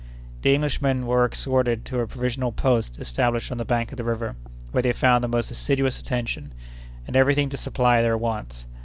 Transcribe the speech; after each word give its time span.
The 0.41 0.55
Englishmen 0.55 1.05
were 1.05 1.27
escorted 1.27 1.85
to 1.85 1.99
a 1.99 2.07
provisional 2.07 2.51
post 2.51 2.97
established 2.99 3.51
on 3.51 3.59
the 3.59 3.65
bank 3.65 3.91
of 3.91 3.97
the 3.97 4.03
river, 4.03 4.35
where 4.71 4.81
they 4.81 4.93
found 4.93 5.23
the 5.23 5.27
most 5.27 5.51
assiduous 5.51 5.99
attention, 5.99 6.53
and 7.05 7.15
every 7.15 7.35
thing 7.35 7.49
to 7.49 7.55
supply 7.57 8.01
their 8.01 8.17
wants. 8.17 8.65